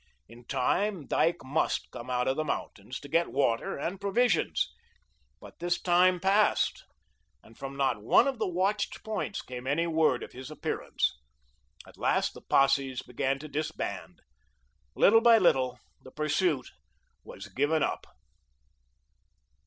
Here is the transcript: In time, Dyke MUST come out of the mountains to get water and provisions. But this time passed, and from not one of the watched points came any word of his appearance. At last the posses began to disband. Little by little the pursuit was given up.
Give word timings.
In 0.27 0.45
time, 0.45 1.05
Dyke 1.05 1.43
MUST 1.43 1.91
come 1.91 2.09
out 2.09 2.27
of 2.27 2.35
the 2.35 2.43
mountains 2.43 2.99
to 3.01 3.07
get 3.07 3.31
water 3.31 3.77
and 3.77 4.01
provisions. 4.01 4.67
But 5.39 5.59
this 5.59 5.79
time 5.79 6.19
passed, 6.19 6.85
and 7.43 7.55
from 7.55 7.77
not 7.77 8.01
one 8.01 8.27
of 8.27 8.39
the 8.39 8.47
watched 8.47 9.03
points 9.03 9.43
came 9.43 9.67
any 9.67 9.85
word 9.85 10.23
of 10.23 10.31
his 10.31 10.49
appearance. 10.49 11.13
At 11.85 11.99
last 11.99 12.33
the 12.33 12.41
posses 12.41 13.03
began 13.03 13.37
to 13.37 13.47
disband. 13.47 14.21
Little 14.95 15.21
by 15.21 15.37
little 15.37 15.77
the 16.01 16.09
pursuit 16.09 16.71
was 17.23 17.49
given 17.49 17.83
up. 17.83 18.07